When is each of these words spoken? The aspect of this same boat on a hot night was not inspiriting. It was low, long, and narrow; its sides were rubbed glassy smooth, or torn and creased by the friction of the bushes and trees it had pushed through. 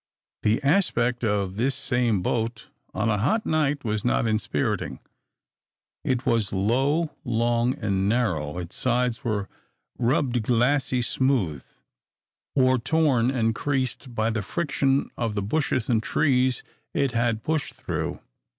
The 0.41 0.63
aspect 0.63 1.23
of 1.23 1.57
this 1.57 1.75
same 1.75 2.23
boat 2.23 2.69
on 2.91 3.09
a 3.11 3.19
hot 3.19 3.45
night 3.45 3.83
was 3.85 4.03
not 4.03 4.27
inspiriting. 4.27 4.99
It 6.03 6.25
was 6.25 6.51
low, 6.51 7.11
long, 7.23 7.75
and 7.77 8.09
narrow; 8.09 8.57
its 8.57 8.75
sides 8.75 9.23
were 9.23 9.47
rubbed 9.99 10.41
glassy 10.41 11.03
smooth, 11.03 11.63
or 12.55 12.79
torn 12.79 13.29
and 13.29 13.53
creased 13.53 14.15
by 14.15 14.31
the 14.31 14.41
friction 14.41 15.11
of 15.17 15.35
the 15.35 15.43
bushes 15.43 15.87
and 15.87 16.01
trees 16.01 16.63
it 16.95 17.11
had 17.11 17.43
pushed 17.43 17.75
through. 17.75 18.21